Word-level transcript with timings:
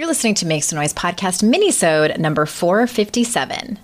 You're 0.00 0.08
listening 0.08 0.36
to 0.36 0.46
Make 0.46 0.64
Some 0.64 0.78
Noise 0.78 0.94
podcast 0.94 1.44
minisode 1.44 2.16
number 2.18 2.46
457. 2.46 3.78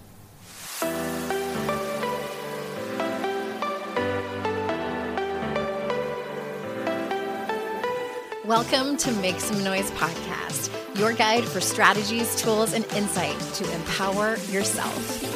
Welcome 8.46 8.96
to 8.96 9.12
Make 9.20 9.38
Some 9.40 9.62
Noise 9.62 9.90
podcast, 9.90 10.98
your 10.98 11.12
guide 11.12 11.44
for 11.44 11.60
strategies, 11.60 12.34
tools, 12.36 12.72
and 12.72 12.86
insight 12.94 13.38
to 13.38 13.70
empower 13.74 14.36
yourself. 14.50 15.35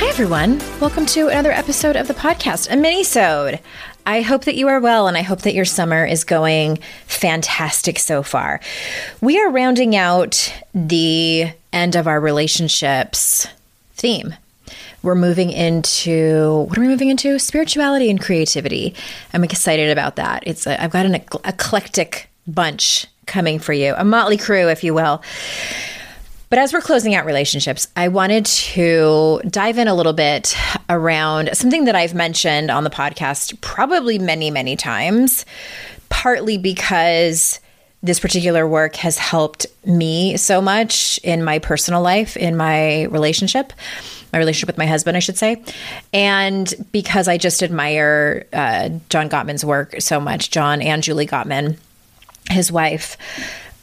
Hi, 0.00 0.08
everyone. 0.08 0.58
Welcome 0.80 1.04
to 1.06 1.28
another 1.28 1.52
episode 1.52 1.94
of 1.94 2.08
the 2.08 2.14
podcast, 2.14 2.72
a 2.72 2.76
mini-sode. 2.76 3.60
I 4.06 4.22
hope 4.22 4.46
that 4.46 4.54
you 4.54 4.66
are 4.68 4.80
well 4.80 5.06
and 5.06 5.14
I 5.14 5.20
hope 5.20 5.42
that 5.42 5.52
your 5.52 5.66
summer 5.66 6.06
is 6.06 6.24
going 6.24 6.78
fantastic 7.04 7.98
so 7.98 8.22
far. 8.22 8.62
We 9.20 9.38
are 9.38 9.50
rounding 9.50 9.94
out 9.94 10.54
the 10.74 11.52
end 11.74 11.96
of 11.96 12.06
our 12.06 12.18
relationships 12.18 13.46
theme. 13.92 14.34
We're 15.02 15.16
moving 15.16 15.50
into 15.50 16.64
what 16.70 16.78
are 16.78 16.80
we 16.80 16.88
moving 16.88 17.10
into? 17.10 17.38
Spirituality 17.38 18.08
and 18.08 18.18
creativity. 18.18 18.94
I'm 19.34 19.44
excited 19.44 19.90
about 19.90 20.16
that. 20.16 20.44
It's 20.46 20.66
I've 20.66 20.92
got 20.92 21.04
an 21.04 21.16
eclectic 21.16 22.30
bunch 22.46 23.06
coming 23.26 23.58
for 23.58 23.74
you, 23.74 23.94
a 23.98 24.04
motley 24.04 24.38
crew, 24.38 24.70
if 24.70 24.82
you 24.82 24.94
will. 24.94 25.22
But 26.50 26.58
as 26.58 26.72
we're 26.72 26.80
closing 26.80 27.14
out 27.14 27.26
relationships, 27.26 27.86
I 27.94 28.08
wanted 28.08 28.44
to 28.44 29.40
dive 29.48 29.78
in 29.78 29.86
a 29.86 29.94
little 29.94 30.12
bit 30.12 30.56
around 30.88 31.50
something 31.52 31.84
that 31.84 31.94
I've 31.94 32.12
mentioned 32.12 32.72
on 32.72 32.82
the 32.82 32.90
podcast 32.90 33.60
probably 33.60 34.18
many, 34.18 34.50
many 34.50 34.74
times, 34.74 35.46
partly 36.08 36.58
because 36.58 37.60
this 38.02 38.18
particular 38.18 38.66
work 38.66 38.96
has 38.96 39.16
helped 39.16 39.66
me 39.84 40.36
so 40.36 40.60
much 40.60 41.20
in 41.22 41.44
my 41.44 41.60
personal 41.60 42.02
life, 42.02 42.36
in 42.36 42.56
my 42.56 43.04
relationship, 43.04 43.72
my 44.32 44.40
relationship 44.40 44.66
with 44.66 44.78
my 44.78 44.86
husband, 44.86 45.16
I 45.16 45.20
should 45.20 45.38
say. 45.38 45.62
And 46.12 46.74
because 46.90 47.28
I 47.28 47.38
just 47.38 47.62
admire 47.62 48.46
uh, 48.52 48.88
John 49.08 49.28
Gottman's 49.28 49.64
work 49.64 50.00
so 50.00 50.18
much, 50.18 50.50
John 50.50 50.82
and 50.82 51.00
Julie 51.00 51.28
Gottman, 51.28 51.78
his 52.50 52.72
wife. 52.72 53.16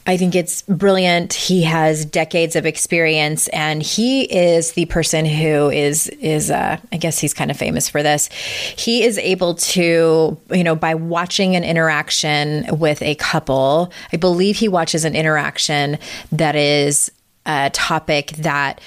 I 0.07 0.15
think 0.15 0.35
it's 0.35 0.61
brilliant. 0.61 1.33
He 1.33 1.63
has 1.63 2.05
decades 2.05 2.55
of 2.55 2.65
experience, 2.65 3.49
and 3.49 3.83
he 3.83 4.23
is 4.23 4.71
the 4.71 4.85
person 4.85 5.25
who 5.25 5.69
is 5.69 6.07
is 6.07 6.49
uh, 6.49 6.77
I 6.93 6.97
guess 6.97 7.19
he's 7.19 7.33
kind 7.33 7.51
of 7.51 7.57
famous 7.57 7.89
for 7.89 8.01
this. 8.01 8.29
He 8.31 9.03
is 9.03 9.17
able 9.17 9.55
to, 9.55 10.37
you 10.51 10.63
know, 10.63 10.75
by 10.75 10.95
watching 10.95 11.57
an 11.57 11.65
interaction 11.65 12.79
with 12.79 13.01
a 13.01 13.15
couple. 13.15 13.91
I 14.13 14.17
believe 14.17 14.55
he 14.55 14.69
watches 14.69 15.03
an 15.03 15.13
interaction 15.13 15.99
that 16.31 16.55
is 16.55 17.11
a 17.45 17.69
topic 17.71 18.29
that 18.37 18.79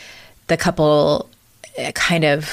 the 0.46 0.56
couple 0.56 1.28
uh, 1.78 1.92
kind 1.92 2.24
of 2.24 2.50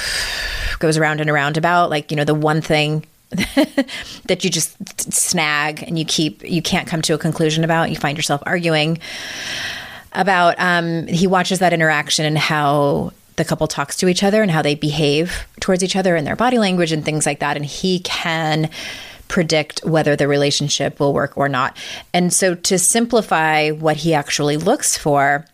goes 0.79 0.97
around 0.97 1.21
and 1.21 1.29
around 1.29 1.55
about, 1.55 1.89
like 1.89 2.11
you 2.11 2.17
know, 2.17 2.25
the 2.25 2.35
one 2.35 2.59
thing 2.59 3.05
that 4.25 4.43
you 4.43 4.49
just 4.49 5.11
snag 5.11 5.83
and 5.83 5.99
you 5.99 6.05
keep 6.05 6.43
you 6.43 6.61
can't 6.61 6.87
come 6.87 7.01
to 7.03 7.13
a 7.13 7.17
conclusion 7.17 7.63
about. 7.63 7.89
You 7.89 7.95
find 7.95 8.17
yourself 8.17 8.41
arguing 8.45 8.99
about 10.13 10.55
um, 10.59 11.07
he 11.07 11.27
watches 11.27 11.59
that 11.59 11.73
interaction 11.73 12.25
and 12.25 12.37
how 12.37 13.11
the 13.35 13.45
couple 13.45 13.67
talks 13.67 13.97
to 13.97 14.07
each 14.07 14.23
other 14.23 14.41
and 14.41 14.49
how 14.49 14.61
they 14.61 14.75
behave 14.75 15.45
towards 15.59 15.83
each 15.83 15.95
other 15.95 16.15
and 16.15 16.25
their 16.25 16.35
body 16.35 16.57
language 16.57 16.91
and 16.91 17.05
things 17.05 17.25
like 17.25 17.39
that. 17.39 17.55
And 17.55 17.65
he 17.65 17.99
can 17.99 18.69
predict 19.27 19.83
whether 19.85 20.15
the 20.15 20.27
relationship 20.27 20.99
will 20.99 21.13
work 21.13 21.37
or 21.37 21.49
not. 21.49 21.77
And 22.13 22.33
so 22.33 22.55
to 22.55 22.79
simplify 22.79 23.71
what 23.71 23.97
he 23.97 24.13
actually 24.13 24.57
looks 24.57 24.97
for 24.97 25.45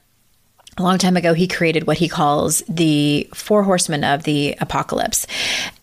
a 0.78 0.84
long 0.84 0.98
time 0.98 1.18
ago, 1.18 1.34
he 1.34 1.48
created 1.48 1.86
what 1.86 1.98
he 1.98 2.08
calls 2.08 2.64
the 2.68 3.30
four 3.34 3.64
horsemen 3.64 4.04
of 4.04 4.24
the 4.24 4.56
apocalypse. 4.60 5.28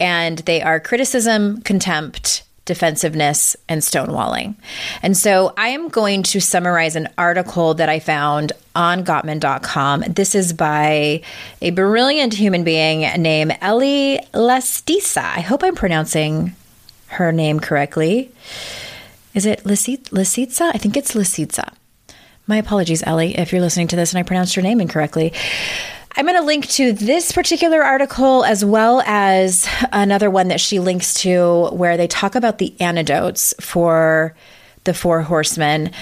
And 0.01 0.39
they 0.39 0.63
are 0.63 0.81
criticism, 0.81 1.63
contempt, 1.63 2.43
defensiveness, 2.65 3.57
and 3.69 3.83
stonewalling. 3.83 4.55
And 5.03 5.17
so 5.17 5.53
I 5.57 5.69
am 5.69 5.89
going 5.89 6.23
to 6.25 6.41
summarize 6.41 6.97
an 6.97 7.09
article 7.19 7.75
that 7.75 7.89
I 7.89 7.99
found 7.99 8.53
on 8.75 9.05
Gottman.com. 9.05 10.05
This 10.09 10.35
is 10.35 10.53
by 10.53 11.23
a 11.61 11.71
brilliant 11.71 12.35
human 12.35 12.65
being 12.65 13.01
named 13.21 13.57
Ellie 13.61 14.21
Lastisa. 14.35 15.23
I 15.23 15.41
hope 15.41 15.63
I'm 15.65 15.75
pronouncing 15.75 16.55
her 17.09 17.33
name 17.33 17.59
correctly. 17.59 18.31
Is 19.35 19.47
it 19.47 19.65
Lisitsa? 19.65 20.71
I 20.75 20.79
think 20.79 20.97
it's 20.97 21.15
Lisitsa. 21.15 21.73
My 22.51 22.57
apologies, 22.57 23.05
Ellie, 23.07 23.39
if 23.39 23.53
you're 23.53 23.61
listening 23.61 23.87
to 23.87 23.97
this 23.97 24.13
and 24.13 24.19
I 24.19 24.25
pronounced 24.25 24.57
your 24.57 24.65
name 24.65 24.81
incorrectly. 24.81 25.33
I'm 26.17 26.27
going 26.27 26.37
to 26.37 26.45
link 26.45 26.67
to 26.71 26.93
this 26.93 27.31
particular 27.31 27.81
article 27.81 28.45
as 28.45 28.65
well 28.65 29.03
as 29.07 29.69
another 29.93 30.29
one 30.29 30.49
that 30.49 30.61
she 30.61 30.81
links 30.81 31.15
to 31.23 31.69
where 31.69 31.97
they 31.97 32.09
talk 32.09 32.35
about 32.35 32.59
the 32.59 32.75
antidotes 32.81 33.55
for 33.61 34.35
the 34.83 34.93
four 34.93 35.23
horsemen. 35.23 35.93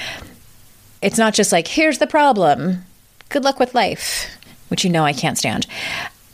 It's 1.02 1.19
not 1.19 1.34
just 1.34 1.52
like, 1.52 1.69
here's 1.69 1.99
the 1.99 2.06
problem, 2.06 2.82
good 3.28 3.44
luck 3.44 3.61
with 3.61 3.75
life, 3.75 4.34
which 4.69 4.84
you 4.84 4.90
know 4.90 5.05
I 5.05 5.12
can't 5.12 5.37
stand. 5.37 5.67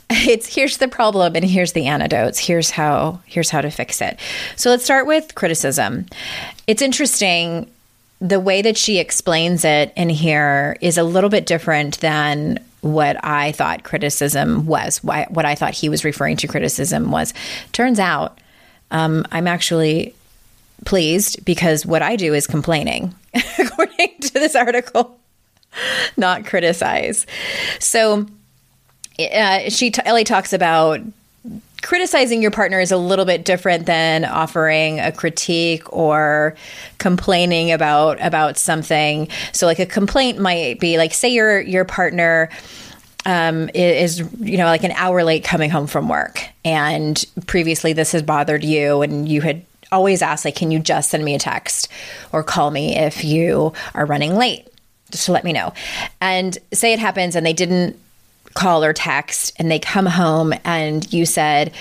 It's 0.09 0.53
here's 0.55 0.77
the 0.77 0.87
problem 0.87 1.35
and 1.35 1.43
here's 1.43 1.73
the 1.73 1.87
antidotes. 1.87 2.37
Here's 2.37 2.69
how 2.69 3.21
here's 3.25 3.49
how 3.49 3.59
to 3.59 3.71
fix 3.71 4.01
it. 4.01 4.19
So 4.55 4.69
let's 4.69 4.85
start 4.85 5.07
with 5.07 5.33
criticism. 5.33 6.05
It's 6.67 6.81
interesting 6.83 7.69
the 8.21 8.39
way 8.39 8.61
that 8.61 8.77
she 8.77 8.99
explains 8.99 9.65
it 9.65 9.91
in 9.95 10.09
here 10.09 10.77
is 10.81 10.97
a 10.97 11.03
little 11.03 11.29
bit 11.29 11.45
different 11.45 11.99
than 11.99 12.59
what 12.81 13.23
I 13.23 13.51
thought 13.51 13.83
criticism 13.83 14.67
was, 14.67 15.03
what 15.03 15.45
I 15.45 15.55
thought 15.55 15.73
he 15.73 15.89
was 15.89 16.05
referring 16.05 16.37
to 16.37 16.47
criticism 16.47 17.11
was. 17.11 17.33
Turns 17.71 17.99
out 17.99 18.39
um, 18.91 19.25
I'm 19.31 19.47
actually 19.47 20.15
pleased 20.85 21.43
because 21.45 21.85
what 21.85 22.01
I 22.01 22.15
do 22.15 22.33
is 22.33 22.47
complaining, 22.47 23.13
according 23.59 24.19
to 24.21 24.33
this 24.33 24.55
article, 24.55 25.19
not 26.15 26.45
criticize. 26.45 27.25
So 27.79 28.27
uh, 29.19 29.69
she, 29.69 29.91
Ellie 30.03 30.23
talks 30.23 30.53
about 30.53 31.01
criticizing 31.85 32.41
your 32.41 32.49
partner 32.49 32.79
is 32.79 32.91
a 32.91 32.97
little 32.97 33.25
bit 33.25 33.45
different 33.45 33.85
than 33.85 34.25
offering 34.25 34.99
a 34.99 35.11
critique 35.11 35.93
or 35.93 36.55
complaining 36.97 37.71
about 37.71 38.19
about 38.21 38.57
something. 38.57 39.27
So 39.51 39.67
like 39.67 39.77
a 39.77 39.85
complaint 39.85 40.39
might 40.39 40.79
be 40.79 40.97
like 40.97 41.13
say 41.13 41.29
your 41.29 41.61
your 41.61 41.85
partner 41.85 42.49
um, 43.27 43.69
is 43.75 44.19
you 44.39 44.57
know 44.57 44.65
like 44.65 44.83
an 44.83 44.93
hour 44.93 45.23
late 45.23 45.43
coming 45.43 45.69
home 45.69 45.85
from 45.85 46.09
work 46.09 46.43
and 46.63 47.23
previously 47.45 47.93
this 47.93 48.13
has 48.13 48.23
bothered 48.23 48.63
you 48.63 49.03
and 49.03 49.29
you 49.29 49.41
had 49.41 49.63
always 49.91 50.23
asked 50.23 50.43
like 50.43 50.55
can 50.55 50.71
you 50.71 50.79
just 50.79 51.11
send 51.11 51.23
me 51.23 51.35
a 51.35 51.39
text 51.39 51.87
or 52.31 52.43
call 52.43 52.71
me 52.71 52.95
if 52.97 53.23
you 53.23 53.73
are 53.93 54.05
running 54.05 54.35
late 54.35 54.67
just 55.11 55.27
to 55.27 55.31
let 55.31 55.43
me 55.43 55.53
know 55.53 55.73
and 56.19 56.57
say 56.73 56.93
it 56.93 56.99
happens 56.99 57.35
and 57.35 57.45
they 57.45 57.53
didn't 57.53 57.99
call 58.55 58.83
or 58.83 58.93
text 58.93 59.53
and 59.59 59.69
they 59.69 59.77
come 59.77 60.07
home 60.07 60.53
and 60.63 61.11
you 61.13 61.25
said, 61.27 61.71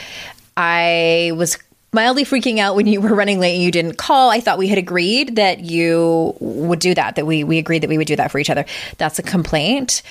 I 0.56 1.32
was 1.34 1.56
mildly 1.94 2.24
freaking 2.24 2.58
out 2.58 2.74
when 2.74 2.86
you 2.86 3.00
were 3.00 3.14
running 3.14 3.38
late 3.38 3.54
and 3.54 3.62
you 3.62 3.70
didn't 3.70 3.96
call. 3.96 4.28
I 4.28 4.40
thought 4.40 4.58
we 4.58 4.68
had 4.68 4.78
agreed 4.78 5.36
that 5.36 5.60
you 5.60 6.36
would 6.40 6.80
do 6.80 6.92
that, 6.94 7.14
that 7.16 7.24
we, 7.24 7.44
we 7.44 7.58
agreed 7.58 7.82
that 7.82 7.88
we 7.88 7.96
would 7.96 8.08
do 8.08 8.16
that 8.16 8.30
for 8.30 8.38
each 8.38 8.50
other. 8.50 8.66
That's 8.98 9.18
a 9.18 9.22
complaint. 9.22 10.02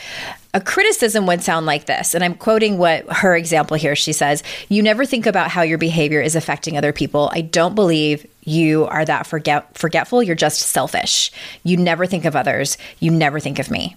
A 0.54 0.62
criticism 0.62 1.26
would 1.26 1.42
sound 1.42 1.66
like 1.66 1.86
this, 1.86 2.14
and 2.14 2.24
I'm 2.24 2.36
quoting 2.36 2.78
what 2.78 3.12
her 3.12 3.36
example 3.36 3.76
here. 3.76 3.96
She 3.96 4.14
says, 4.14 4.44
You 4.70 4.84
never 4.84 5.04
think 5.04 5.26
about 5.26 5.50
how 5.50 5.64
your 5.64 5.80
behavior 5.80 6.22
is 6.22 6.36
affecting 6.36 6.78
other 6.78 6.94
people. 6.94 7.30
I 7.34 7.42
don't 7.42 7.74
believe 7.74 8.26
you 8.44 8.86
are 8.86 9.04
that 9.04 9.26
forget- 9.26 9.76
forgetful. 9.76 10.22
You're 10.22 10.36
just 10.36 10.60
selfish. 10.60 11.32
You 11.64 11.76
never 11.76 12.06
think 12.06 12.24
of 12.24 12.36
others. 12.36 12.78
You 13.00 13.10
never 13.10 13.40
think 13.40 13.58
of 13.58 13.72
me. 13.72 13.96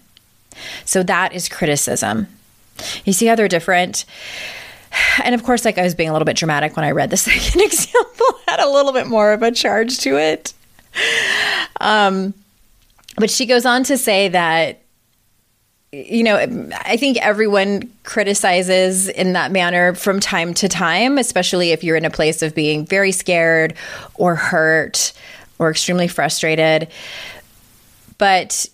So 0.87 1.03
that 1.03 1.35
is 1.35 1.49
criticism. 1.49 2.27
You 3.05 3.13
see 3.13 3.27
how 3.27 3.35
they're 3.35 3.49
different? 3.49 4.05
And 5.23 5.35
of 5.35 5.43
course, 5.43 5.65
like 5.65 5.79
I 5.79 5.83
was 5.83 5.95
being 5.95 6.09
a 6.09 6.13
little 6.13 6.27
bit 6.27 6.37
dramatic 6.37 6.77
when 6.77 6.85
I 6.85 6.91
read 6.93 7.11
the 7.11 7.17
second 7.17 7.61
example, 7.61 8.27
had 8.49 8.61
a 8.61 8.69
little 8.69 8.93
bit 8.93 9.07
more 9.07 9.33
of 9.33 9.43
a 9.43 9.51
charge 9.51 9.99
to 10.01 10.19
it. 10.19 10.53
Um, 11.81 12.35
but 13.17 13.31
she 13.31 13.47
goes 13.47 13.67
on 13.67 13.85
to 13.85 13.99
say 13.99 14.29
that, 14.29 14.83
you 15.93 16.23
know, 16.23 16.37
I 16.73 16.97
think 16.97 17.17
everyone 17.19 17.91
criticizes 18.03 19.09
in 19.09 19.33
that 19.35 19.53
manner 19.53 19.95
from 19.95 20.21
time 20.21 20.53
to 20.55 20.69
time, 20.69 21.17
especially 21.17 21.71
if 21.71 21.85
you're 21.85 21.97
in 21.97 22.05
a 22.05 22.11
place 22.11 22.43
of 22.43 22.55
being 22.55 22.85
very 22.85 23.13
scared 23.13 23.75
or 24.15 24.35
hurt 24.35 25.13
or 25.59 25.71
extremely 25.71 26.09
frustrated. 26.09 26.89
But 28.19 28.67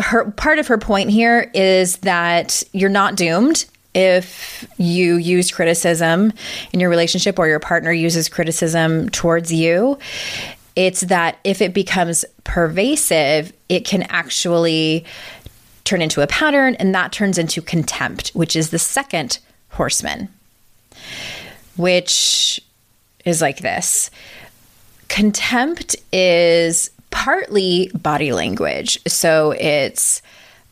her 0.00 0.30
part 0.32 0.58
of 0.58 0.68
her 0.68 0.78
point 0.78 1.10
here 1.10 1.50
is 1.52 1.96
that 1.98 2.62
you're 2.72 2.88
not 2.88 3.16
doomed 3.16 3.64
if 3.94 4.66
you 4.78 5.16
use 5.16 5.50
criticism 5.50 6.32
in 6.72 6.80
your 6.80 6.90
relationship 6.90 7.38
or 7.38 7.48
your 7.48 7.58
partner 7.58 7.90
uses 7.90 8.28
criticism 8.28 9.08
towards 9.08 9.52
you. 9.52 9.98
It's 10.76 11.00
that 11.02 11.38
if 11.42 11.60
it 11.60 11.74
becomes 11.74 12.24
pervasive 12.44 13.52
it 13.68 13.84
can 13.84 14.04
actually 14.04 15.04
turn 15.84 16.02
into 16.02 16.20
a 16.20 16.26
pattern 16.26 16.76
and 16.76 16.94
that 16.94 17.12
turns 17.12 17.38
into 17.38 17.60
contempt 17.60 18.28
which 18.30 18.54
is 18.54 18.70
the 18.70 18.78
second 18.78 19.38
horseman 19.70 20.28
which 21.76 22.60
is 23.24 23.40
like 23.40 23.58
this. 23.58 24.10
Contempt 25.08 25.96
is 26.12 26.90
partly 27.18 27.90
body 28.00 28.32
language. 28.32 29.00
So 29.08 29.50
it's 29.50 30.22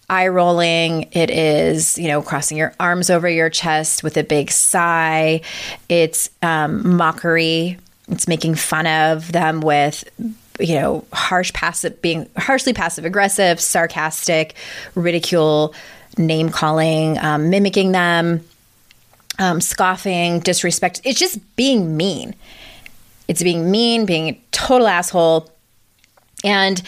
eye 0.08 0.28
rolling, 0.28 1.08
it 1.10 1.28
is, 1.28 1.98
you 1.98 2.06
know, 2.06 2.22
crossing 2.22 2.56
your 2.56 2.72
arms 2.78 3.10
over 3.10 3.28
your 3.28 3.50
chest 3.50 4.04
with 4.04 4.16
a 4.16 4.22
big 4.22 4.52
sigh, 4.52 5.40
it's 5.88 6.30
um, 6.42 6.96
mockery, 6.96 7.78
it's 8.06 8.28
making 8.28 8.54
fun 8.54 8.86
of 8.86 9.32
them 9.32 9.60
with 9.60 10.04
you 10.60 10.76
know 10.76 11.04
harsh 11.12 11.52
passive 11.52 12.00
being 12.00 12.30
harshly 12.36 12.72
passive 12.72 13.04
aggressive 13.04 13.60
sarcastic 13.60 14.54
ridicule 14.94 15.74
name 16.16 16.48
calling 16.48 17.18
um, 17.18 17.50
mimicking 17.50 17.90
them 17.90 18.42
um, 19.40 19.60
scoffing 19.60 20.38
disrespect. 20.40 21.00
It's 21.02 21.18
just 21.18 21.40
being 21.56 21.96
mean. 21.96 22.36
It's 23.26 23.42
being 23.42 23.68
mean 23.68 24.06
being 24.06 24.28
a 24.28 24.40
total 24.52 24.86
asshole 24.86 25.50
and 26.46 26.80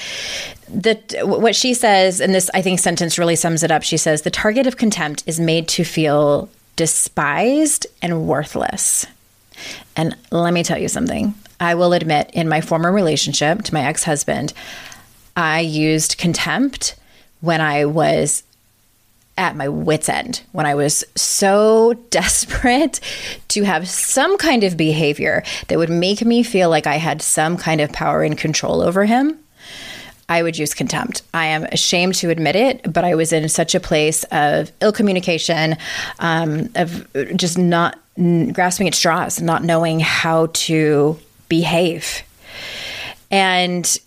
the 0.68 0.98
what 1.24 1.56
she 1.56 1.74
says, 1.74 2.20
and 2.20 2.34
this 2.34 2.48
I 2.54 2.62
think 2.62 2.78
sentence 2.78 3.18
really 3.18 3.36
sums 3.36 3.62
it 3.62 3.70
up. 3.70 3.82
She 3.82 3.96
says 3.96 4.22
the 4.22 4.30
target 4.30 4.66
of 4.66 4.76
contempt 4.76 5.24
is 5.26 5.40
made 5.40 5.68
to 5.68 5.84
feel 5.84 6.48
despised 6.76 7.86
and 8.00 8.26
worthless. 8.26 9.04
And 9.96 10.16
let 10.30 10.52
me 10.52 10.62
tell 10.62 10.78
you 10.78 10.88
something. 10.88 11.34
I 11.58 11.74
will 11.74 11.92
admit, 11.92 12.30
in 12.32 12.48
my 12.48 12.60
former 12.60 12.92
relationship 12.92 13.62
to 13.64 13.74
my 13.74 13.84
ex 13.84 14.04
husband, 14.04 14.52
I 15.36 15.60
used 15.60 16.18
contempt 16.18 16.94
when 17.40 17.60
I 17.60 17.84
was 17.84 18.44
at 19.36 19.56
my 19.56 19.68
wits' 19.68 20.08
end, 20.08 20.42
when 20.52 20.66
I 20.66 20.74
was 20.74 21.04
so 21.14 21.94
desperate 22.10 23.00
to 23.48 23.62
have 23.64 23.88
some 23.88 24.36
kind 24.38 24.62
of 24.62 24.76
behavior 24.76 25.42
that 25.66 25.78
would 25.78 25.90
make 25.90 26.24
me 26.24 26.42
feel 26.42 26.70
like 26.70 26.86
I 26.86 26.96
had 26.96 27.22
some 27.22 27.56
kind 27.56 27.80
of 27.80 27.92
power 27.92 28.22
and 28.22 28.38
control 28.38 28.82
over 28.82 29.04
him. 29.04 29.38
I 30.28 30.42
would 30.42 30.58
use 30.58 30.74
contempt. 30.74 31.22
I 31.32 31.46
am 31.46 31.64
ashamed 31.64 32.14
to 32.16 32.28
admit 32.28 32.54
it, 32.54 32.92
but 32.92 33.04
I 33.04 33.14
was 33.14 33.32
in 33.32 33.48
such 33.48 33.74
a 33.74 33.80
place 33.80 34.24
of 34.24 34.70
ill 34.80 34.92
communication, 34.92 35.76
um, 36.18 36.68
of 36.74 37.06
just 37.34 37.56
not 37.56 37.98
grasping 38.52 38.88
at 38.88 38.94
straws, 38.94 39.40
not 39.40 39.64
knowing 39.64 40.00
how 40.00 40.48
to 40.52 41.18
behave. 41.48 42.22
And 43.30 43.98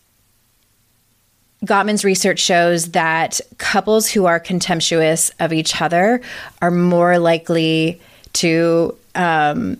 Gottman's 1.65 2.03
research 2.03 2.39
shows 2.39 2.91
that 2.91 3.39
couples 3.57 4.07
who 4.07 4.25
are 4.25 4.39
contemptuous 4.39 5.31
of 5.39 5.53
each 5.53 5.81
other 5.81 6.21
are 6.61 6.71
more 6.71 7.19
likely 7.19 8.01
to 8.33 8.97
um, 9.15 9.77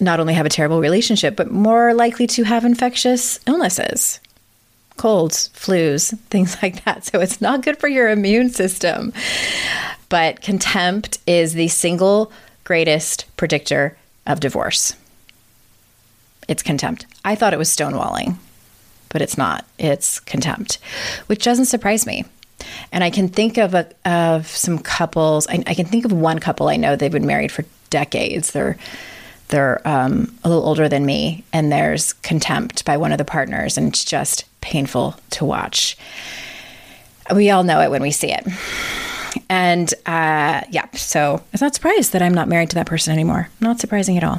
not 0.00 0.20
only 0.20 0.34
have 0.34 0.46
a 0.46 0.50
terrible 0.50 0.80
relationship, 0.80 1.36
but 1.36 1.50
more 1.50 1.94
likely 1.94 2.26
to 2.28 2.42
have 2.44 2.64
infectious 2.64 3.40
illnesses, 3.46 4.20
colds, 5.00 5.50
flus, 5.54 6.16
things 6.28 6.56
like 6.62 6.84
that. 6.84 7.04
So 7.04 7.20
it's 7.20 7.40
not 7.40 7.62
good 7.62 7.78
for 7.78 7.88
your 7.88 8.08
immune 8.08 8.50
system. 8.50 9.12
But 10.08 10.42
contempt 10.42 11.18
is 11.26 11.54
the 11.54 11.68
single 11.68 12.32
greatest 12.64 13.24
predictor 13.36 13.96
of 14.26 14.40
divorce. 14.40 14.94
It's 16.48 16.62
contempt. 16.62 17.06
I 17.24 17.34
thought 17.34 17.54
it 17.54 17.58
was 17.58 17.68
stonewalling 17.68 18.36
but 19.10 19.20
it's 19.20 19.36
not. 19.36 19.66
It's 19.78 20.18
contempt, 20.20 20.78
which 21.26 21.44
doesn't 21.44 21.66
surprise 21.66 22.06
me. 22.06 22.24
And 22.92 23.04
I 23.04 23.10
can 23.10 23.28
think 23.28 23.58
of 23.58 23.74
a, 23.74 23.88
of 24.04 24.46
some 24.46 24.78
couples. 24.78 25.46
I, 25.48 25.62
I, 25.66 25.74
can 25.74 25.86
think 25.86 26.04
of 26.04 26.12
one 26.12 26.38
couple 26.38 26.68
I 26.68 26.76
know 26.76 26.96
they've 26.96 27.10
been 27.10 27.26
married 27.26 27.52
for 27.52 27.64
decades. 27.90 28.52
They're 28.52 28.76
they're 29.48 29.86
um, 29.86 30.32
a 30.44 30.48
little 30.48 30.64
older 30.64 30.88
than 30.88 31.04
me, 31.04 31.42
and 31.52 31.72
there's 31.72 32.12
contempt 32.12 32.84
by 32.84 32.96
one 32.96 33.10
of 33.10 33.18
the 33.18 33.24
partners, 33.24 33.76
and 33.76 33.88
it's 33.88 34.04
just 34.04 34.44
painful 34.60 35.16
to 35.30 35.44
watch. 35.44 35.96
We 37.34 37.50
all 37.50 37.64
know 37.64 37.80
it 37.80 37.90
when 37.90 38.02
we 38.02 38.10
see 38.10 38.32
it. 38.32 38.46
And 39.48 39.92
uh, 40.06 40.62
yeah, 40.70 40.90
so 40.94 41.42
I'm 41.52 41.58
not 41.60 41.74
surprised 41.74 42.12
that 42.12 42.22
I'm 42.22 42.34
not 42.34 42.48
married 42.48 42.70
to 42.70 42.74
that 42.76 42.86
person 42.86 43.12
anymore. 43.12 43.48
Not 43.60 43.80
surprising 43.80 44.16
at 44.16 44.24
all. 44.24 44.38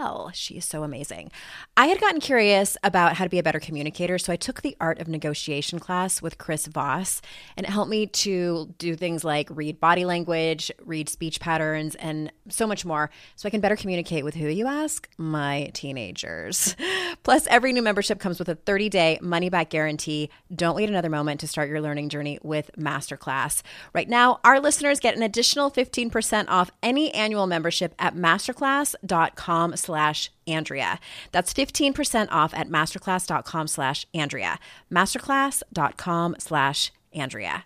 well. 0.00 0.30
She 0.32 0.56
is 0.56 0.64
so 0.64 0.82
amazing. 0.82 1.30
I 1.76 1.86
had 1.86 2.00
gotten 2.00 2.20
curious 2.20 2.76
about 2.82 3.16
how 3.16 3.24
to 3.24 3.30
be 3.30 3.38
a 3.38 3.42
better 3.42 3.60
communicator, 3.60 4.18
so 4.18 4.32
I 4.32 4.36
took 4.36 4.62
the 4.62 4.76
art 4.80 4.98
of 4.98 5.08
negotiation 5.08 5.78
class 5.78 6.22
with 6.22 6.38
Chris 6.38 6.66
Voss, 6.66 7.20
and 7.56 7.66
it 7.66 7.70
helped 7.70 7.90
me 7.90 8.06
to 8.06 8.74
do 8.78 8.96
things 8.96 9.24
like 9.24 9.48
read 9.50 9.78
body 9.78 10.04
language, 10.04 10.72
read 10.84 11.08
speech 11.08 11.40
patterns, 11.40 11.94
and 11.96 12.32
so 12.48 12.66
much 12.66 12.84
more, 12.84 13.10
so 13.36 13.46
I 13.46 13.50
can 13.50 13.60
better 13.60 13.76
communicate 13.76 14.24
with 14.24 14.34
who 14.34 14.48
you 14.48 14.66
ask? 14.66 15.08
My 15.18 15.70
teenagers. 15.74 16.76
Plus, 17.22 17.46
every 17.48 17.72
new 17.72 17.82
membership 17.82 18.18
comes 18.18 18.38
with 18.38 18.48
a 18.48 18.54
30 18.54 18.88
day 18.88 19.18
money 19.22 19.48
back 19.48 19.70
guarantee. 19.70 20.30
Don't 20.54 20.76
wait 20.76 20.88
another 20.88 21.10
moment 21.10 21.40
to 21.40 21.46
start 21.46 21.68
your 21.68 21.80
learning 21.80 22.08
journey 22.08 22.38
with 22.42 22.70
Masterclass. 22.78 23.62
Right 23.92 24.08
now, 24.08 24.40
our 24.44 24.60
listeners 24.60 25.00
get 25.00 25.16
an 25.16 25.22
additional 25.22 25.70
15% 25.70 26.46
off 26.48 26.70
any 26.82 27.12
annual 27.12 27.46
membership 27.46 27.94
at 27.98 28.14
masterclass.com 28.14 29.76
slash 29.76 30.30
Andrea. 30.46 31.00
That's 31.32 31.54
15% 31.54 32.28
off 32.30 32.54
at 32.54 32.68
masterclass.com 32.68 33.68
slash 33.68 34.06
Andrea. 34.14 34.58
Masterclass.com 34.92 36.36
slash 36.38 36.92
Andrea. 37.12 37.64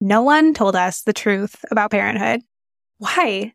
No 0.00 0.22
one 0.22 0.54
told 0.54 0.76
us 0.76 1.02
the 1.02 1.12
truth 1.12 1.64
about 1.70 1.90
parenthood. 1.90 2.42
Why? 2.98 3.54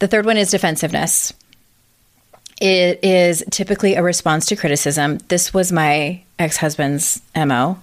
The 0.00 0.08
third 0.08 0.26
one 0.26 0.36
is 0.36 0.50
defensiveness. 0.50 1.32
It 2.60 3.04
is 3.04 3.44
typically 3.50 3.94
a 3.94 4.02
response 4.02 4.46
to 4.46 4.56
criticism. 4.56 5.18
This 5.28 5.54
was 5.54 5.72
my 5.72 6.22
ex 6.38 6.56
husband's 6.56 7.22
MO. 7.34 7.78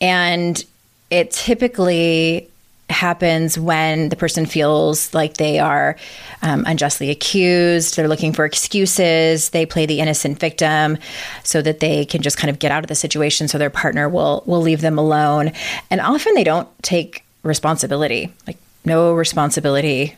And 0.00 0.62
it 1.10 1.30
typically 1.30 2.48
happens 2.90 3.58
when 3.58 4.08
the 4.08 4.16
person 4.16 4.46
feels 4.46 5.12
like 5.12 5.34
they 5.34 5.58
are 5.58 5.96
um, 6.42 6.64
unjustly 6.66 7.10
accused. 7.10 7.96
They're 7.96 8.08
looking 8.08 8.32
for 8.32 8.44
excuses. 8.44 9.50
They 9.50 9.66
play 9.66 9.86
the 9.86 10.00
innocent 10.00 10.38
victim 10.38 10.98
so 11.44 11.60
that 11.62 11.80
they 11.80 12.04
can 12.04 12.22
just 12.22 12.38
kind 12.38 12.50
of 12.50 12.58
get 12.58 12.72
out 12.72 12.84
of 12.84 12.88
the 12.88 12.94
situation. 12.94 13.48
So 13.48 13.58
their 13.58 13.70
partner 13.70 14.08
will 14.08 14.42
will 14.46 14.60
leave 14.60 14.80
them 14.80 14.98
alone. 14.98 15.52
And 15.90 16.00
often 16.00 16.34
they 16.34 16.44
don't 16.44 16.68
take 16.82 17.24
responsibility, 17.42 18.32
like 18.46 18.58
no 18.84 19.14
responsibility 19.14 20.16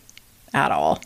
at 0.53 0.73
all. 0.73 1.01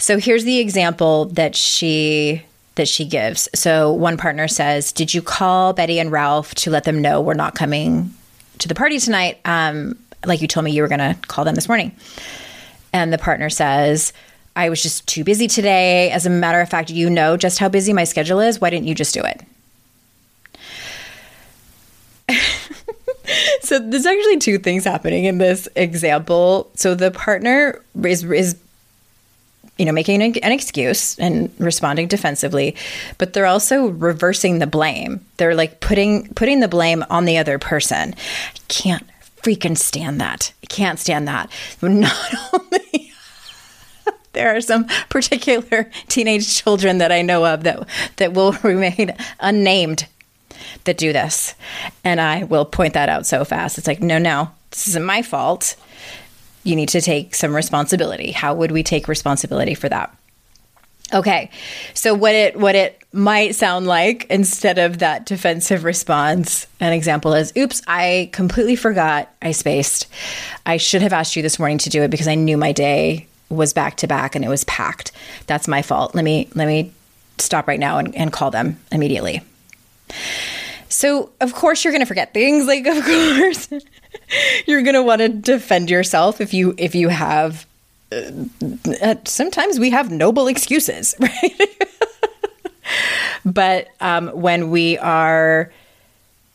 So 0.00 0.18
here's 0.18 0.44
the 0.44 0.58
example 0.58 1.26
that 1.26 1.54
she 1.54 2.42
that 2.76 2.88
she 2.88 3.04
gives. 3.04 3.48
So 3.54 3.92
one 3.92 4.16
partner 4.16 4.48
says, 4.48 4.92
"Did 4.92 5.12
you 5.12 5.20
call 5.20 5.74
Betty 5.74 6.00
and 6.00 6.10
Ralph 6.10 6.54
to 6.56 6.70
let 6.70 6.84
them 6.84 7.02
know 7.02 7.20
we're 7.20 7.34
not 7.34 7.54
coming 7.54 8.14
to 8.58 8.68
the 8.68 8.74
party 8.74 8.98
tonight? 8.98 9.38
Um, 9.44 9.98
like 10.24 10.40
you 10.40 10.48
told 10.48 10.64
me 10.64 10.70
you 10.70 10.80
were 10.80 10.88
going 10.88 11.00
to 11.00 11.16
call 11.28 11.44
them 11.44 11.54
this 11.54 11.68
morning." 11.68 11.92
And 12.94 13.12
the 13.12 13.18
partner 13.18 13.50
says, 13.50 14.14
"I 14.56 14.70
was 14.70 14.82
just 14.82 15.06
too 15.06 15.22
busy 15.22 15.46
today. 15.46 16.10
As 16.10 16.24
a 16.24 16.30
matter 16.30 16.62
of 16.62 16.70
fact, 16.70 16.88
you 16.88 17.10
know 17.10 17.36
just 17.36 17.58
how 17.58 17.68
busy 17.68 17.92
my 17.92 18.04
schedule 18.04 18.40
is. 18.40 18.58
Why 18.58 18.70
didn't 18.70 18.86
you 18.86 18.94
just 18.94 19.12
do 19.12 19.22
it?" 19.22 19.42
so 23.60 23.78
there's 23.78 24.06
actually 24.06 24.38
two 24.38 24.56
things 24.56 24.84
happening 24.84 25.26
in 25.26 25.36
this 25.36 25.68
example. 25.76 26.70
So 26.74 26.94
the 26.94 27.10
partner 27.10 27.82
is 28.02 28.24
is 28.24 28.56
you 29.80 29.86
know, 29.86 29.92
making 29.92 30.20
an, 30.20 30.52
excuse 30.52 31.18
and 31.18 31.50
responding 31.58 32.06
defensively, 32.06 32.76
but 33.16 33.32
they're 33.32 33.46
also 33.46 33.86
reversing 33.86 34.58
the 34.58 34.66
blame. 34.66 35.24
They're 35.38 35.54
like 35.54 35.80
putting 35.80 36.28
putting 36.34 36.60
the 36.60 36.68
blame 36.68 37.02
on 37.08 37.24
the 37.24 37.38
other 37.38 37.58
person. 37.58 38.14
I 38.14 38.58
can't 38.68 39.06
freaking 39.42 39.78
stand 39.78 40.20
that. 40.20 40.52
I 40.62 40.66
can't 40.66 40.98
stand 40.98 41.26
that. 41.28 41.50
Not 41.80 42.12
only 42.52 43.10
there 44.34 44.54
are 44.54 44.60
some 44.60 44.84
particular 45.08 45.90
teenage 46.08 46.54
children 46.54 46.98
that 46.98 47.10
I 47.10 47.22
know 47.22 47.46
of 47.46 47.62
that 47.62 47.88
that 48.16 48.34
will 48.34 48.52
remain 48.62 49.16
unnamed 49.40 50.06
that 50.84 50.98
do 50.98 51.14
this. 51.14 51.54
And 52.04 52.20
I 52.20 52.44
will 52.44 52.66
point 52.66 52.92
that 52.92 53.08
out 53.08 53.24
so 53.24 53.46
fast. 53.46 53.78
It's 53.78 53.86
like, 53.86 54.02
no, 54.02 54.18
no, 54.18 54.50
this 54.72 54.88
isn't 54.88 55.04
my 55.04 55.22
fault 55.22 55.74
you 56.64 56.76
need 56.76 56.88
to 56.90 57.00
take 57.00 57.34
some 57.34 57.54
responsibility. 57.54 58.32
How 58.32 58.54
would 58.54 58.70
we 58.70 58.82
take 58.82 59.08
responsibility 59.08 59.74
for 59.74 59.88
that? 59.88 60.14
Okay. 61.12 61.50
So 61.94 62.14
what 62.14 62.34
it 62.34 62.56
what 62.56 62.74
it 62.74 63.02
might 63.12 63.56
sound 63.56 63.86
like 63.86 64.26
instead 64.30 64.78
of 64.78 64.98
that 64.98 65.26
defensive 65.26 65.82
response, 65.82 66.68
an 66.78 66.92
example 66.92 67.34
is, 67.34 67.52
oops, 67.56 67.82
I 67.88 68.30
completely 68.32 68.76
forgot 68.76 69.28
I 69.42 69.50
spaced. 69.50 70.06
I 70.64 70.76
should 70.76 71.02
have 71.02 71.12
asked 71.12 71.34
you 71.34 71.42
this 71.42 71.58
morning 71.58 71.78
to 71.78 71.90
do 71.90 72.02
it 72.02 72.10
because 72.10 72.28
I 72.28 72.36
knew 72.36 72.56
my 72.56 72.70
day 72.70 73.26
was 73.48 73.72
back 73.72 73.96
to 73.96 74.06
back 74.06 74.36
and 74.36 74.44
it 74.44 74.48
was 74.48 74.62
packed. 74.64 75.10
That's 75.46 75.66
my 75.66 75.82
fault. 75.82 76.14
Let 76.14 76.24
me 76.24 76.48
let 76.54 76.68
me 76.68 76.92
stop 77.38 77.66
right 77.66 77.80
now 77.80 77.98
and, 77.98 78.14
and 78.14 78.32
call 78.32 78.52
them 78.52 78.78
immediately. 78.92 79.42
So, 80.90 81.30
of 81.40 81.54
course, 81.54 81.84
you're 81.84 81.92
going 81.92 82.02
to 82.02 82.06
forget 82.06 82.34
things. 82.34 82.66
Like, 82.66 82.86
of 82.86 83.04
course, 83.04 83.68
you're 84.66 84.82
going 84.82 84.94
to 84.94 85.02
want 85.02 85.20
to 85.20 85.28
defend 85.28 85.88
yourself 85.88 86.40
if 86.40 86.52
you 86.52 86.74
if 86.76 86.94
you 86.94 87.08
have. 87.08 87.66
Uh, 88.12 88.32
uh, 89.00 89.14
sometimes 89.24 89.78
we 89.78 89.90
have 89.90 90.10
noble 90.10 90.48
excuses, 90.48 91.14
right? 91.20 91.78
but 93.44 93.88
um, 94.00 94.28
when 94.28 94.70
we 94.70 94.98
are 94.98 95.70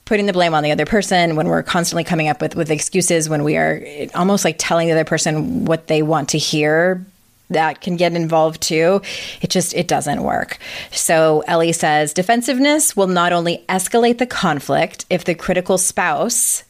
putting 0.04 0.25
the 0.25 0.34
blame 0.34 0.54
on 0.54 0.63
the 0.63 0.72
other 0.72 0.86
person, 0.86 1.38
when 1.38 1.48
we're 1.48 1.63
constantly 1.63 2.04
coming 2.04 2.27
up 2.27 2.42
with 2.42 2.56
with 2.56 2.70
excuses, 2.70 3.30
when 3.30 3.46
we 3.46 3.56
are 3.56 3.82
almost 4.13 4.44
like 4.44 4.58
telling 4.58 4.88
the 4.88 4.94
other 4.94 5.06
person 5.06 5.63
what 5.63 5.88
they 5.88 6.01
want 6.01 6.30
to 6.30 6.38
hear 6.38 7.06
that 7.49 7.81
can 7.81 7.95
get 7.95 8.13
involved 8.13 8.61
too. 8.61 9.01
It 9.41 9.49
just 9.49 9.73
it 9.73 9.87
doesn't 9.87 10.23
work. 10.23 10.57
So 10.91 11.43
Ellie 11.47 11.71
says 11.71 12.13
defensiveness 12.13 12.95
will 12.95 13.07
not 13.07 13.33
only 13.33 13.63
escalate 13.69 14.17
the 14.17 14.25
conflict 14.25 15.05
if 15.09 15.25
the 15.25 15.35
critical 15.35 15.77
spouse 15.77 16.63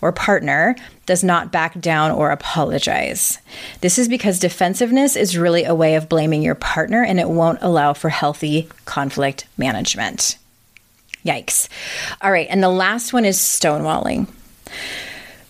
or 0.00 0.12
partner 0.12 0.76
does 1.06 1.24
not 1.24 1.52
back 1.52 1.78
down 1.80 2.10
or 2.10 2.30
apologize. 2.30 3.38
This 3.80 3.98
is 3.98 4.08
because 4.08 4.38
defensiveness 4.38 5.16
is 5.16 5.38
really 5.38 5.64
a 5.64 5.74
way 5.74 5.94
of 5.94 6.08
blaming 6.08 6.42
your 6.42 6.54
partner 6.54 7.04
and 7.04 7.18
it 7.18 7.28
won't 7.28 7.58
allow 7.62 7.92
for 7.92 8.08
healthy 8.08 8.68
conflict 8.84 9.46
management. 9.56 10.38
Yikes. 11.24 11.68
All 12.20 12.32
right, 12.32 12.48
and 12.50 12.62
the 12.62 12.68
last 12.68 13.12
one 13.12 13.24
is 13.24 13.38
stonewalling 13.38 14.28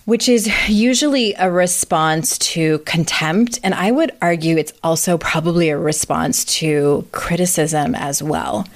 which 0.05 0.27
is 0.27 0.51
usually 0.67 1.33
a 1.35 1.49
response 1.49 2.37
to 2.37 2.79
contempt. 2.79 3.59
And 3.63 3.73
I 3.73 3.91
would 3.91 4.11
argue 4.21 4.57
it's 4.57 4.73
also 4.83 5.17
probably 5.17 5.69
a 5.69 5.77
response 5.77 6.43
to 6.45 7.07
criticism 7.11 7.95
as 7.95 8.21
well. 8.21 8.67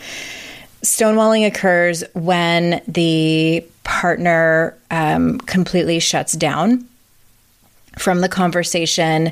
Stonewalling 0.84 1.46
occurs 1.46 2.04
when 2.14 2.82
the 2.88 3.66
partner 3.84 4.78
um, 4.92 5.40
completely 5.40 6.00
shuts 6.00 6.34
down 6.34 6.88
from 7.98 8.22
the 8.22 8.30
conversation. 8.30 9.32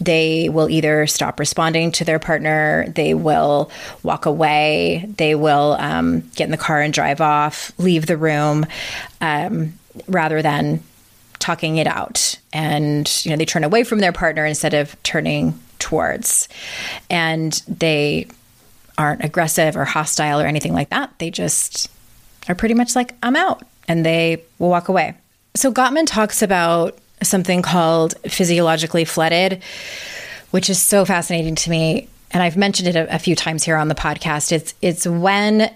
They 0.00 0.48
will 0.48 0.70
either 0.70 1.06
stop 1.06 1.38
responding 1.38 1.92
to 1.92 2.04
their 2.04 2.18
partner, 2.18 2.86
they 2.88 3.14
will 3.14 3.70
walk 4.02 4.26
away, 4.26 5.06
they 5.16 5.34
will 5.34 5.76
um, 5.78 6.20
get 6.34 6.44
in 6.44 6.50
the 6.50 6.56
car 6.56 6.80
and 6.80 6.92
drive 6.92 7.20
off, 7.20 7.72
leave 7.78 8.06
the 8.06 8.16
room, 8.16 8.66
um, 9.20 9.74
rather 10.08 10.42
than 10.42 10.82
talking 11.38 11.76
it 11.76 11.86
out. 11.86 12.38
And 12.52 13.24
you 13.24 13.30
know 13.30 13.36
they 13.36 13.44
turn 13.44 13.64
away 13.64 13.84
from 13.84 14.00
their 14.00 14.12
partner 14.12 14.44
instead 14.44 14.74
of 14.74 15.00
turning 15.02 15.58
towards. 15.78 16.48
And 17.10 17.52
they 17.68 18.28
aren't 18.98 19.24
aggressive 19.24 19.76
or 19.76 19.84
hostile 19.84 20.40
or 20.40 20.46
anything 20.46 20.72
like 20.72 20.90
that. 20.90 21.12
They 21.18 21.30
just 21.30 21.90
are 22.48 22.54
pretty 22.54 22.74
much 22.74 22.94
like 22.94 23.12
i'm 23.22 23.34
out 23.34 23.62
and 23.88 24.06
they 24.06 24.42
will 24.58 24.70
walk 24.70 24.88
away. 24.88 25.14
So 25.54 25.72
gottman 25.72 26.06
talks 26.06 26.42
about 26.42 26.98
something 27.22 27.62
called 27.62 28.14
physiologically 28.28 29.04
flooded 29.04 29.62
which 30.50 30.70
is 30.70 30.82
so 30.82 31.04
fascinating 31.04 31.54
to 31.54 31.70
me. 31.70 32.08
And 32.30 32.42
I've 32.42 32.56
mentioned 32.56 32.88
it 32.88 32.96
a, 32.96 33.14
a 33.14 33.18
few 33.18 33.36
times 33.36 33.64
here 33.64 33.76
on 33.76 33.88
the 33.88 33.94
podcast. 33.94 34.52
It's 34.52 34.74
it's 34.80 35.06
when 35.06 35.70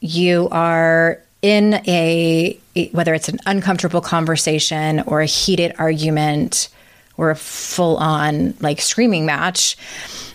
you 0.00 0.48
are 0.50 1.20
in 1.46 1.74
a 1.86 2.58
whether 2.90 3.14
it's 3.14 3.28
an 3.28 3.38
uncomfortable 3.46 4.00
conversation 4.00 4.98
or 5.06 5.20
a 5.20 5.26
heated 5.26 5.72
argument 5.78 6.68
or 7.16 7.30
a 7.30 7.36
full 7.36 7.96
on 7.98 8.52
like 8.58 8.80
screaming 8.80 9.24
match 9.24 9.76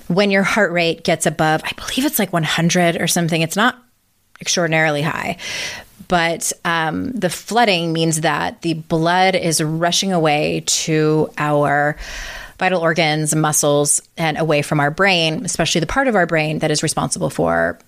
when 0.08 0.32
your 0.32 0.42
heart 0.42 0.72
rate 0.72 1.04
gets 1.04 1.26
above 1.26 1.62
i 1.66 1.72
believe 1.74 2.06
it's 2.06 2.18
like 2.18 2.32
100 2.32 2.96
or 3.02 3.08
something 3.08 3.42
it's 3.42 3.58
not 3.58 3.78
extraordinarily 4.40 5.02
high 5.02 5.36
but 6.08 6.54
um, 6.64 7.12
the 7.12 7.30
flooding 7.30 7.92
means 7.92 8.22
that 8.22 8.62
the 8.62 8.76
blood 8.76 9.36
is 9.36 9.62
rushing 9.62 10.14
away 10.14 10.64
to 10.66 11.30
our 11.38 11.96
vital 12.58 12.82
organs, 12.82 13.34
muscles, 13.34 14.02
and 14.18 14.38
away 14.38 14.62
from 14.62 14.82
our 14.82 14.92
brain, 14.92 15.46
especially 15.46 15.80
the 15.80 15.88
part 15.88 16.10
of 16.10 16.16
our 16.16 16.26
brain 16.26 16.60
that 16.60 16.70
is 16.70 16.84
responsible 16.84 17.30
for 17.30 17.80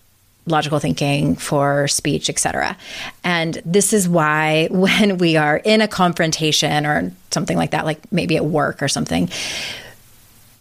logical 0.46 0.80
thinking, 0.80 1.36
for 1.36 1.88
speech, 1.88 2.30
etc. 2.30 2.78
And 3.24 3.62
this 3.66 3.94
is 3.94 4.10
why 4.10 4.68
when 4.72 5.18
we 5.18 5.38
are 5.38 5.58
in 5.58 5.82
a 5.82 5.88
confrontation 5.88 6.86
or 6.86 7.12
something 7.32 7.58
like 7.58 7.72
that, 7.72 7.86
like 7.86 8.12
maybe 8.12 8.36
at 8.36 8.46
work 8.46 8.82
or 8.82 8.88
something, 8.88 9.30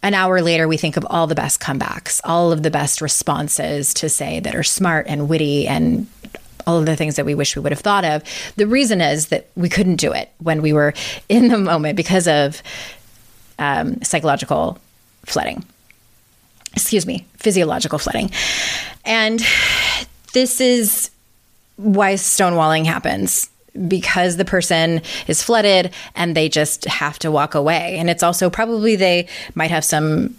an 0.01 0.13
hour 0.13 0.41
later 0.41 0.67
we 0.67 0.77
think 0.77 0.97
of 0.97 1.05
all 1.09 1.27
the 1.27 1.35
best 1.35 1.59
comebacks, 1.61 2.19
all 2.23 2.51
of 2.51 2.63
the 2.63 2.71
best 2.71 3.01
responses 3.01 3.93
to 3.95 4.09
say 4.09 4.39
that 4.41 4.53
are 4.53 4.63
smart 4.63 5.05
and 5.07 5.29
witty 5.29 5.67
and 5.67 6.07
all 6.67 6.77
of 6.77 6.85
the 6.85 6.95
things 6.95 7.15
that 7.15 7.25
we 7.25 7.35
wish 7.35 7.55
we 7.55 7.61
would 7.61 7.71
have 7.71 7.81
thought 7.81 8.05
of. 8.05 8.23
The 8.55 8.67
reason 8.67 9.01
is 9.01 9.27
that 9.27 9.47
we 9.55 9.69
couldn't 9.69 9.97
do 9.97 10.11
it 10.13 10.29
when 10.39 10.61
we 10.61 10.73
were 10.73 10.93
in 11.29 11.49
the 11.49 11.57
moment 11.57 11.97
because 11.97 12.27
of 12.27 12.61
um, 13.59 14.01
psychological 14.01 14.77
flooding. 15.25 15.65
Excuse 16.73 17.05
me, 17.05 17.25
physiological 17.37 17.99
flooding. 17.99 18.31
And 19.05 19.41
this 20.33 20.59
is 20.59 21.11
why 21.77 22.13
stonewalling 22.13 22.85
happens 22.85 23.49
because 23.87 24.37
the 24.37 24.45
person 24.45 25.01
is 25.27 25.41
flooded 25.41 25.91
and 26.15 26.35
they 26.35 26.49
just 26.49 26.85
have 26.85 27.17
to 27.19 27.31
walk 27.31 27.55
away. 27.55 27.97
And 27.97 28.09
it's 28.09 28.23
also 28.23 28.49
probably 28.49 28.95
they 28.95 29.27
might 29.55 29.71
have 29.71 29.83
some 29.83 30.35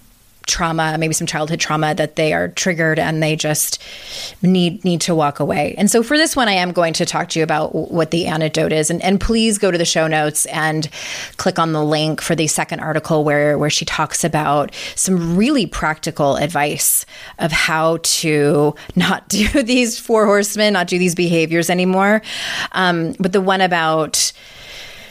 trauma, 0.46 0.96
maybe 0.98 1.14
some 1.14 1.26
childhood 1.26 1.60
trauma 1.60 1.94
that 1.94 2.16
they 2.16 2.32
are 2.32 2.48
triggered 2.48 2.98
and 2.98 3.22
they 3.22 3.36
just 3.36 3.82
need 4.42 4.84
need 4.84 5.00
to 5.02 5.14
walk 5.14 5.40
away. 5.40 5.74
And 5.78 5.90
so 5.90 6.02
for 6.02 6.16
this 6.16 6.36
one 6.36 6.48
I 6.48 6.52
am 6.52 6.72
going 6.72 6.92
to 6.94 7.06
talk 7.06 7.28
to 7.30 7.38
you 7.38 7.42
about 7.42 7.74
what 7.74 8.10
the 8.10 8.26
antidote 8.26 8.72
is 8.72 8.90
and, 8.90 9.02
and 9.02 9.20
please 9.20 9.58
go 9.58 9.70
to 9.70 9.78
the 9.78 9.84
show 9.84 10.06
notes 10.06 10.46
and 10.46 10.88
click 11.36 11.58
on 11.58 11.72
the 11.72 11.82
link 11.82 12.20
for 12.20 12.34
the 12.34 12.46
second 12.46 12.80
article 12.80 13.24
where 13.24 13.58
where 13.58 13.70
she 13.70 13.84
talks 13.84 14.24
about 14.24 14.74
some 14.94 15.36
really 15.36 15.66
practical 15.66 16.36
advice 16.36 17.06
of 17.38 17.52
how 17.52 17.98
to 18.02 18.74
not 18.96 19.28
do 19.34 19.62
these 19.62 19.98
four 19.98 20.26
horsemen, 20.26 20.72
not 20.74 20.86
do 20.86 20.98
these 20.98 21.14
behaviors 21.14 21.70
anymore. 21.70 22.22
Um, 22.72 23.14
but 23.18 23.32
the 23.32 23.40
one 23.40 23.60
about 23.60 24.32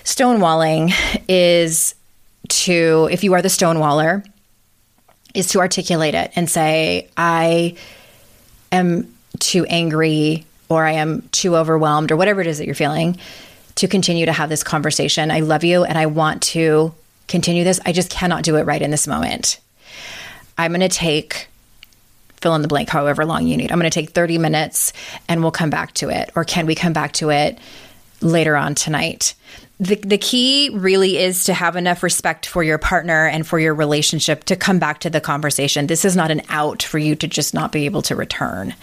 stonewalling 0.04 0.94
is 1.28 1.96
to 2.50 3.08
if 3.12 3.24
you 3.24 3.34
are 3.34 3.42
the 3.42 3.48
stonewaller 3.48 4.24
is 5.34 5.48
to 5.50 5.60
articulate 5.60 6.16
it 6.16 6.32
and 6.36 6.50
say, 6.50 7.10
I 7.18 7.76
am 8.72 9.14
too 9.40 9.66
angry 9.66 10.46
or 10.70 10.86
I 10.86 10.94
am 10.94 11.22
too 11.32 11.56
overwhelmed 11.56 12.12
or 12.12 12.18
whatever 12.18 12.42
it 12.42 12.48
is 12.48 12.60
that 12.60 12.66
you're 12.66 12.76
feeling 12.76 13.18
to 13.76 13.88
continue 13.88 14.26
to 14.26 14.32
have 14.32 14.50
this 14.50 14.64
conversation. 14.64 15.32
I 15.32 15.40
love 15.40 15.64
you 15.64 15.84
and 15.84 15.98
I 15.98 16.06
want 16.06 16.44
to 16.44 16.94
continue 17.28 17.64
this. 17.64 17.80
I 17.86 17.92
just 17.92 18.10
cannot 18.10 18.44
do 18.44 18.58
it 18.58 18.64
right 18.64 18.82
in 18.82 18.92
this 18.92 19.08
moment. 19.08 19.60
I'm 20.58 20.72
going 20.72 20.82
to 20.82 20.90
take 20.90 21.48
fill 22.38 22.56
in 22.56 22.62
the 22.62 22.68
blank 22.68 22.90
however 22.90 23.26
long 23.26 23.48
you 23.48 23.56
need. 23.56 23.72
I'm 23.72 23.80
going 23.80 23.90
to 23.90 23.94
take 23.94 24.10
30 24.10 24.38
minutes 24.38 24.92
and 25.30 25.42
we'll 25.42 25.52
come 25.52 25.70
back 25.70 25.94
to 25.94 26.10
it. 26.10 26.30
Or 26.36 26.44
can 26.44 26.66
we 26.66 26.76
come 26.76 26.92
back 26.92 27.14
to 27.14 27.30
it 27.30 27.58
later 28.24 28.58
on 28.58 28.76
tonight? 28.76 29.36
the, 29.80 29.96
the 29.96 30.18
key 30.18 30.70
really 30.74 31.18
is 31.18 31.46
to 31.46 31.54
have 31.54 31.76
enough 31.76 32.04
respect 32.04 32.46
for 32.46 32.64
your 32.64 32.78
partner 32.78 33.28
and 33.28 33.46
for 33.46 33.60
your 33.60 33.74
relationship 33.74 34.44
to 34.46 34.56
come 34.56 34.80
back 34.80 35.00
to 35.00 35.10
the 35.10 35.20
conversation. 35.20 35.88
This 35.88 36.06
is 36.06 36.16
not 36.16 36.32
an 36.32 36.42
out 36.50 36.84
for 36.84 37.00
you 37.00 37.16
to 37.18 37.28
just 37.28 37.54
not 37.54 37.72
be 37.72 37.86
able 37.86 38.02
to 38.04 38.16
return. 38.16 38.76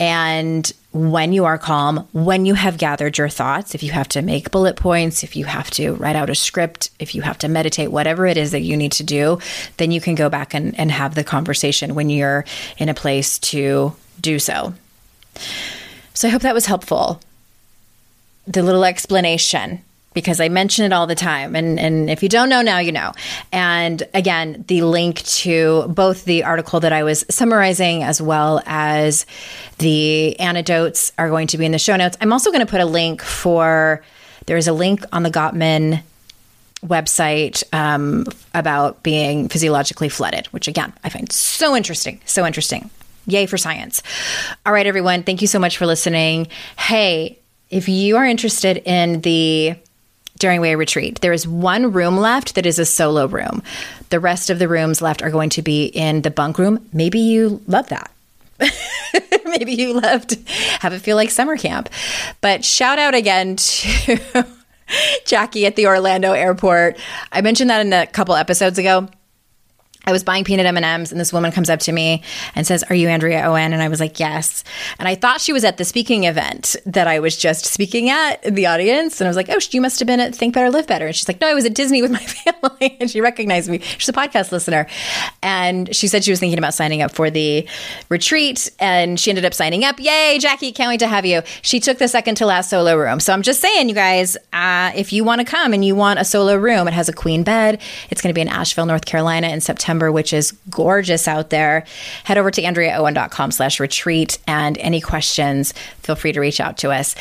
And 0.00 0.70
when 0.92 1.32
you 1.32 1.44
are 1.44 1.58
calm, 1.58 2.08
when 2.12 2.46
you 2.46 2.54
have 2.54 2.78
gathered 2.78 3.18
your 3.18 3.28
thoughts, 3.28 3.74
if 3.74 3.82
you 3.82 3.92
have 3.92 4.08
to 4.08 4.22
make 4.22 4.50
bullet 4.50 4.76
points, 4.76 5.22
if 5.22 5.36
you 5.36 5.44
have 5.44 5.70
to 5.72 5.94
write 5.94 6.16
out 6.16 6.30
a 6.30 6.34
script, 6.34 6.90
if 6.98 7.14
you 7.14 7.22
have 7.22 7.38
to 7.38 7.48
meditate, 7.48 7.92
whatever 7.92 8.26
it 8.26 8.36
is 8.36 8.52
that 8.52 8.62
you 8.62 8.76
need 8.76 8.92
to 8.92 9.04
do, 9.04 9.38
then 9.76 9.90
you 9.90 10.00
can 10.00 10.14
go 10.14 10.28
back 10.28 10.54
and, 10.54 10.78
and 10.78 10.90
have 10.90 11.14
the 11.14 11.24
conversation 11.24 11.94
when 11.94 12.10
you're 12.10 12.44
in 12.78 12.88
a 12.88 12.94
place 12.94 13.38
to 13.38 13.92
do 14.20 14.38
so. 14.38 14.72
So 16.14 16.28
I 16.28 16.30
hope 16.30 16.42
that 16.42 16.54
was 16.54 16.66
helpful. 16.66 17.20
The 18.48 18.62
little 18.62 18.84
explanation 18.84 19.82
because 20.14 20.40
I 20.40 20.48
mention 20.48 20.84
it 20.84 20.92
all 20.92 21.06
the 21.06 21.14
time. 21.14 21.54
And, 21.54 21.78
and 21.78 22.10
if 22.10 22.24
you 22.24 22.28
don't 22.28 22.48
know 22.48 22.60
now, 22.60 22.78
you 22.78 22.90
know. 22.90 23.12
And 23.52 24.02
again, 24.14 24.64
the 24.66 24.82
link 24.82 25.22
to 25.22 25.86
both 25.88 26.24
the 26.24 26.42
article 26.42 26.80
that 26.80 26.92
I 26.92 27.04
was 27.04 27.24
summarizing 27.30 28.02
as 28.02 28.20
well 28.20 28.60
as 28.66 29.26
the 29.78 30.38
antidotes 30.40 31.12
are 31.18 31.28
going 31.28 31.46
to 31.48 31.58
be 31.58 31.66
in 31.66 31.70
the 31.70 31.78
show 31.78 31.94
notes. 31.94 32.16
I'm 32.20 32.32
also 32.32 32.50
going 32.50 32.66
to 32.66 32.70
put 32.70 32.80
a 32.80 32.86
link 32.86 33.22
for, 33.22 34.02
there's 34.46 34.66
a 34.66 34.72
link 34.72 35.04
on 35.12 35.22
the 35.22 35.30
Gottman 35.30 36.02
website 36.84 37.62
um, 37.72 38.24
about 38.54 39.04
being 39.04 39.48
physiologically 39.48 40.08
flooded, 40.08 40.46
which 40.46 40.66
again, 40.66 40.92
I 41.04 41.10
find 41.10 41.30
so 41.30 41.76
interesting. 41.76 42.20
So 42.24 42.44
interesting. 42.44 42.90
Yay 43.26 43.46
for 43.46 43.58
science. 43.58 44.02
All 44.64 44.72
right, 44.72 44.86
everyone. 44.86 45.22
Thank 45.22 45.42
you 45.42 45.46
so 45.48 45.58
much 45.58 45.76
for 45.76 45.86
listening. 45.86 46.48
Hey, 46.76 47.38
if 47.70 47.88
you 47.88 48.16
are 48.16 48.24
interested 48.24 48.78
in 48.84 49.20
the 49.20 49.76
Daring 50.38 50.60
Way 50.60 50.74
retreat. 50.74 51.20
There 51.20 51.32
is 51.32 51.46
one 51.46 51.92
room 51.92 52.16
left 52.16 52.54
that 52.54 52.64
is 52.64 52.78
a 52.78 52.84
solo 52.84 53.26
room. 53.26 53.62
The 54.10 54.20
rest 54.20 54.50
of 54.50 54.58
the 54.58 54.68
rooms 54.68 55.02
left 55.02 55.22
are 55.22 55.30
going 55.30 55.50
to 55.50 55.62
be 55.62 55.86
in 55.86 56.22
the 56.22 56.30
bunk 56.30 56.58
room. 56.58 56.88
Maybe 56.92 57.18
you 57.18 57.60
love 57.66 57.88
that. 57.88 58.10
Maybe 59.44 59.72
you 59.72 60.00
love 60.00 60.26
to 60.28 60.38
have 60.80 60.92
it 60.92 61.00
feel 61.00 61.16
like 61.16 61.30
summer 61.30 61.56
camp. 61.56 61.88
But 62.40 62.64
shout 62.64 62.98
out 62.98 63.14
again 63.14 63.56
to 63.56 64.46
Jackie 65.26 65.66
at 65.66 65.76
the 65.76 65.86
Orlando 65.86 66.32
airport. 66.32 66.98
I 67.32 67.40
mentioned 67.40 67.70
that 67.70 67.84
in 67.84 67.92
a 67.92 68.06
couple 68.06 68.34
episodes 68.34 68.78
ago. 68.78 69.08
I 70.06 70.12
was 70.12 70.24
buying 70.24 70.44
peanut 70.44 70.64
M&Ms 70.64 71.12
and 71.12 71.20
this 71.20 71.32
woman 71.32 71.52
comes 71.52 71.68
up 71.68 71.80
to 71.80 71.92
me 71.92 72.22
and 72.54 72.66
says, 72.66 72.82
"Are 72.84 72.94
you 72.94 73.08
Andrea 73.08 73.44
Owen?" 73.46 73.72
and 73.72 73.82
I 73.82 73.88
was 73.88 74.00
like, 74.00 74.18
"Yes." 74.18 74.64
And 74.98 75.06
I 75.06 75.14
thought 75.14 75.40
she 75.40 75.52
was 75.52 75.64
at 75.64 75.76
the 75.76 75.84
speaking 75.84 76.24
event 76.24 76.76
that 76.86 77.06
I 77.06 77.18
was 77.18 77.36
just 77.36 77.66
speaking 77.66 78.08
at 78.08 78.42
in 78.44 78.54
the 78.54 78.66
audience 78.66 79.20
and 79.20 79.26
I 79.26 79.30
was 79.30 79.36
like, 79.36 79.50
"Oh, 79.50 79.58
you 79.70 79.80
must 79.80 79.98
have 79.98 80.06
been 80.06 80.20
at 80.20 80.34
Think 80.34 80.54
Better 80.54 80.70
Live 80.70 80.86
Better." 80.86 81.06
And 81.06 81.14
she's 81.14 81.28
like, 81.28 81.40
"No, 81.40 81.48
I 81.48 81.54
was 81.54 81.64
at 81.64 81.74
Disney 81.74 82.00
with 82.00 82.10
my 82.10 82.18
family." 82.20 82.96
and 83.00 83.10
she 83.10 83.20
recognized 83.20 83.68
me. 83.68 83.80
She's 83.98 84.08
a 84.08 84.12
podcast 84.12 84.50
listener. 84.52 84.86
And 85.42 85.94
she 85.94 86.08
said 86.08 86.24
she 86.24 86.30
was 86.30 86.40
thinking 86.40 86.58
about 86.58 86.74
signing 86.74 87.02
up 87.02 87.10
for 87.10 87.28
the 87.28 87.68
retreat 88.08 88.70
and 88.78 89.20
she 89.20 89.30
ended 89.30 89.44
up 89.44 89.52
signing 89.52 89.84
up. 89.84 90.00
Yay, 90.00 90.38
Jackie, 90.40 90.72
can't 90.72 90.88
wait 90.88 91.00
to 91.00 91.08
have 91.08 91.26
you. 91.26 91.42
She 91.62 91.80
took 91.80 91.98
the 91.98 92.08
second 92.08 92.36
to 92.36 92.46
last 92.46 92.70
solo 92.70 92.96
room. 92.96 93.20
So 93.20 93.32
I'm 93.32 93.42
just 93.42 93.60
saying, 93.60 93.88
you 93.88 93.94
guys, 93.94 94.36
uh, 94.52 94.92
if 94.94 95.12
you 95.12 95.22
want 95.22 95.40
to 95.40 95.44
come 95.44 95.74
and 95.74 95.84
you 95.84 95.94
want 95.94 96.18
a 96.18 96.24
solo 96.24 96.56
room, 96.56 96.88
it 96.88 96.94
has 96.94 97.08
a 97.08 97.12
queen 97.12 97.42
bed. 97.42 97.80
It's 98.10 98.22
going 98.22 98.30
to 98.30 98.34
be 98.34 98.40
in 98.40 98.48
Asheville, 98.48 98.86
North 98.86 99.04
Carolina 99.04 99.48
in 99.48 99.60
September 99.60 99.97
Which 99.98 100.32
is 100.32 100.52
gorgeous 100.70 101.26
out 101.26 101.50
there, 101.50 101.84
head 102.24 102.38
over 102.38 102.50
to 102.50 102.62
AndreaOwen.com 102.62 103.50
slash 103.50 103.80
retreat. 103.80 104.38
And 104.46 104.78
any 104.78 105.00
questions, 105.00 105.72
feel 106.00 106.16
free 106.16 106.32
to 106.32 106.40
reach 106.40 106.60
out 106.60 106.78
to 106.78 106.90
us. 106.90 107.14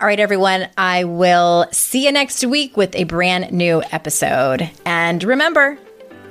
All 0.00 0.06
right, 0.06 0.20
everyone, 0.20 0.68
I 0.76 1.04
will 1.04 1.66
see 1.72 2.04
you 2.04 2.12
next 2.12 2.44
week 2.44 2.76
with 2.76 2.94
a 2.94 3.04
brand 3.04 3.52
new 3.52 3.82
episode. 3.92 4.70
And 4.84 5.22
remember, 5.22 5.78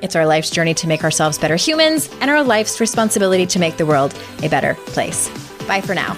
it's 0.02 0.16
our 0.16 0.26
life's 0.26 0.50
journey 0.50 0.74
to 0.76 0.88
make 0.88 1.04
ourselves 1.04 1.38
better 1.38 1.56
humans 1.56 2.10
and 2.22 2.30
our 2.30 2.44
life's 2.44 2.80
responsibility 2.80 3.46
to 3.48 3.60
make 3.60 3.78
the 3.78 3.86
world 3.86 4.14
a 4.44 4.50
better 4.50 4.76
place. 4.76 5.30
Bye 5.68 5.82
for 5.82 5.96
now. 5.96 6.18